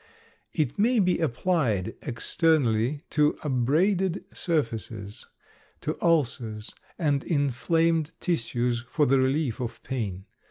[0.51, 5.27] It may be applied externally to abraded surfaces,
[5.81, 10.25] to ulcers and inflamed tissues for the relief of pain.